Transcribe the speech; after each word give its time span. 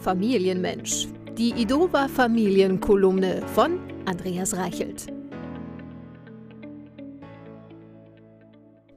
Familienmensch. 0.00 1.08
Die 1.36 1.50
Idova 1.50 2.06
Familienkolumne 2.06 3.42
von 3.48 3.80
Andreas 4.06 4.56
Reichelt. 4.56 5.06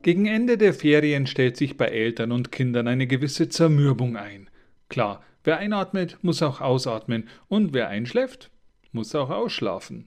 Gegen 0.04 0.28
Ende 0.28 0.60
der 0.60 0.76
Ferien 0.76 1.26
stellt 1.26 1.58
sich 1.58 1.76
bei 1.76 1.86
Eltern 1.86 2.32
und 2.32 2.52
Kindern 2.52 2.88
eine 2.88 3.08
gewisse 3.08 3.50
Zermürbung 3.50 4.16
ein. 4.16 4.50
Klar, 4.90 5.24
wer 5.44 5.58
einatmet, 5.58 6.20
muss 6.22 6.44
auch 6.44 6.62
ausatmen 6.62 7.28
und 7.48 7.74
wer 7.74 7.90
einschläft, 7.90 8.52
muss 8.92 9.16
auch 9.16 9.32
ausschlafen. 9.32 10.06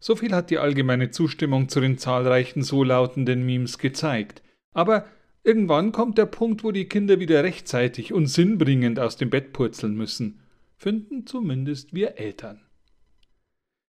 So 0.00 0.16
viel 0.16 0.32
hat 0.34 0.48
die 0.50 0.58
allgemeine 0.58 1.10
Zustimmung 1.10 1.68
zu 1.68 1.80
den 1.80 1.98
zahlreichen 1.98 2.62
so 2.62 2.84
lautenden 2.84 3.44
Memes 3.44 3.78
gezeigt. 3.78 4.42
Aber 4.72 5.04
irgendwann 5.44 5.92
kommt 5.92 6.18
der 6.18 6.26
Punkt, 6.26 6.64
wo 6.64 6.72
die 6.72 6.88
Kinder 6.88 7.20
wieder 7.20 7.44
rechtzeitig 7.44 8.12
und 8.12 8.26
sinnbringend 8.26 8.98
aus 8.98 9.16
dem 9.16 9.30
Bett 9.30 9.52
purzeln 9.52 9.94
müssen. 9.94 10.40
Finden 10.76 11.26
zumindest 11.26 11.94
wir 11.94 12.18
Eltern. 12.18 12.60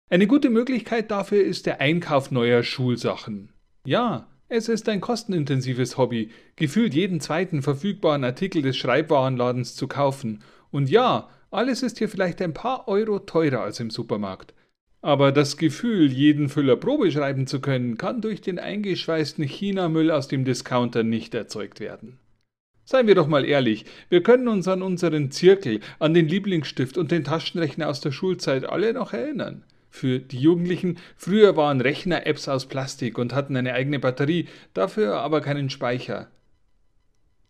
Eine 0.09 0.27
gute 0.27 0.49
Möglichkeit 0.49 1.09
dafür 1.09 1.43
ist 1.43 1.65
der 1.65 1.79
Einkauf 1.79 2.31
neuer 2.31 2.63
Schulsachen. 2.63 3.53
Ja, 3.85 4.27
es 4.49 4.67
ist 4.67 4.89
ein 4.89 4.99
kostenintensives 4.99 5.97
Hobby, 5.97 6.31
gefühlt 6.57 6.93
jeden 6.93 7.21
zweiten 7.21 7.61
verfügbaren 7.61 8.25
Artikel 8.25 8.61
des 8.61 8.75
Schreibwarenladens 8.75 9.75
zu 9.75 9.87
kaufen. 9.87 10.43
Und 10.69 10.89
ja, 10.89 11.29
alles 11.49 11.83
ist 11.83 11.99
hier 11.99 12.09
vielleicht 12.09 12.41
ein 12.41 12.53
paar 12.53 12.89
Euro 12.89 13.19
teurer 13.19 13.61
als 13.61 13.79
im 13.79 13.89
Supermarkt. 13.89 14.53
Aber 15.01 15.31
das 15.31 15.57
Gefühl, 15.57 16.11
jeden 16.11 16.47
Füller 16.49 16.75
Probe 16.75 17.11
schreiben 17.11 17.47
zu 17.47 17.59
können, 17.59 17.97
kann 17.97 18.21
durch 18.21 18.41
den 18.41 18.59
eingeschweißten 18.59 19.43
China-Müll 19.43 20.11
aus 20.11 20.27
dem 20.27 20.45
Discounter 20.45 21.03
nicht 21.03 21.33
erzeugt 21.33 21.79
werden. 21.79 22.19
Seien 22.85 23.07
wir 23.07 23.15
doch 23.15 23.27
mal 23.27 23.45
ehrlich, 23.45 23.85
wir 24.09 24.21
können 24.21 24.47
uns 24.47 24.67
an 24.67 24.81
unseren 24.81 25.31
Zirkel, 25.31 25.79
an 25.99 26.13
den 26.13 26.27
Lieblingsstift 26.27 26.97
und 26.97 27.09
den 27.09 27.23
Taschenrechner 27.23 27.89
aus 27.89 28.01
der 28.01 28.11
Schulzeit 28.11 28.65
alle 28.65 28.93
noch 28.93 29.13
erinnern. 29.13 29.63
Für 29.89 30.19
die 30.19 30.39
Jugendlichen, 30.39 30.97
früher 31.17 31.55
waren 31.57 31.81
Rechner-Apps 31.81 32.47
aus 32.47 32.67
Plastik 32.67 33.17
und 33.17 33.33
hatten 33.33 33.55
eine 33.55 33.73
eigene 33.73 33.99
Batterie, 33.99 34.47
dafür 34.73 35.19
aber 35.19 35.41
keinen 35.41 35.69
Speicher. 35.69 36.29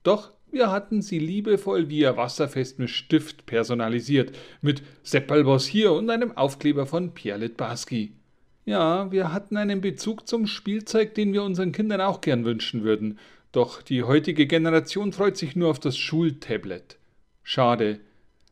Doch 0.04 0.31
wir 0.52 0.72
hatten 0.72 1.02
sie 1.02 1.20
liebevoll 1.20 1.90
via 1.90 2.18
Wasserfest 2.18 2.80
mit 2.80 2.90
Stift 2.90 3.46
personalisiert, 3.46 4.38
mit 4.62 4.84
Seppalboss 5.04 5.66
hier 5.66 5.92
und 5.94 6.10
einem 6.10 6.36
Aufkleber 6.38 6.86
von 6.86 7.14
Pierre 7.14 7.40
Litbarski. 7.40 8.14
Ja, 8.66 9.12
wir 9.12 9.34
hatten 9.34 9.58
einen 9.58 9.82
Bezug 9.82 10.28
zum 10.28 10.48
Spielzeug, 10.48 11.16
den 11.16 11.34
wir 11.34 11.44
unseren 11.44 11.72
Kindern 11.72 12.02
auch 12.02 12.22
gern 12.22 12.46
wünschen 12.46 12.84
würden. 12.84 13.18
Doch 13.52 13.82
die 13.82 14.04
heutige 14.04 14.46
Generation 14.46 15.14
freut 15.14 15.38
sich 15.38 15.56
nur 15.56 15.70
auf 15.70 15.80
das 15.80 15.98
Schultablet. 15.98 16.98
Schade. 17.44 18.00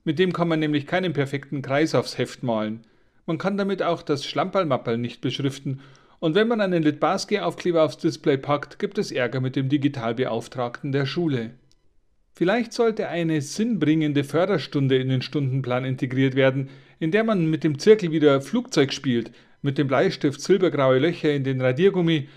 Mit 0.04 0.18
dem 0.18 0.34
kann 0.34 0.48
man 0.48 0.60
nämlich 0.60 0.88
keinen 0.88 1.14
perfekten 1.14 1.62
Kreis 1.62 1.94
aufs 1.94 2.18
Heft 2.18 2.44
malen. 2.44 2.82
Man 3.26 3.38
kann 3.38 3.58
damit 3.58 3.84
auch 3.84 4.02
das 4.02 4.26
Schlamperlmappel 4.26 4.98
nicht 4.98 5.22
beschriften 5.22 5.82
und 6.20 6.36
wenn 6.36 6.50
man 6.50 6.60
einen 6.60 6.84
Litbarski-Aufkleber 6.84 7.84
aufs 7.84 7.98
Display 7.98 8.38
packt, 8.38 8.78
gibt 8.78 8.98
es 8.98 9.12
Ärger 9.12 9.40
mit 9.40 9.56
dem 9.56 9.70
Digitalbeauftragten 9.70 10.92
der 10.92 11.06
Schule. 11.06 11.52
Vielleicht 12.40 12.72
sollte 12.72 13.10
eine 13.10 13.42
sinnbringende 13.42 14.24
Förderstunde 14.24 14.96
in 14.96 15.10
den 15.10 15.22
Stundenplan 15.22 15.84
integriert 15.84 16.36
werden, 16.36 16.70
in 16.98 17.12
der 17.12 17.26
man 17.26 17.50
mit 17.50 17.66
dem 17.66 17.80
Zirkel 17.80 18.14
wieder 18.14 18.40
Flugzeug 18.40 18.94
spielt, 18.94 19.34
mit 19.62 19.78
dem 19.78 19.88
Bleistift 19.88 20.40
silbergraue 20.40 21.00
Löcher 21.00 21.34
in 21.34 21.44
den 21.44 21.60
Radiergummi, 21.60 22.30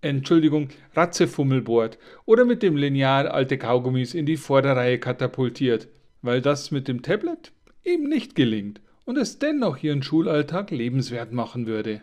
Entschuldigung, 0.00 0.68
Ratzefummel 0.94 1.60
bohrt 1.60 1.98
oder 2.24 2.44
mit 2.44 2.62
dem 2.62 2.76
Lineal 2.76 3.26
alte 3.26 3.58
Kaugummis 3.58 4.14
in 4.14 4.26
die 4.26 4.36
Vorderreihe 4.36 5.00
katapultiert, 5.00 5.88
weil 6.22 6.40
das 6.40 6.70
mit 6.70 6.86
dem 6.86 7.02
Tablet 7.02 7.50
eben 7.82 8.08
nicht 8.08 8.36
gelingt 8.36 8.80
und 9.06 9.18
es 9.18 9.40
dennoch 9.40 9.82
ihren 9.82 10.04
Schulalltag 10.04 10.70
lebenswert 10.70 11.32
machen 11.32 11.66
würde. 11.66 12.00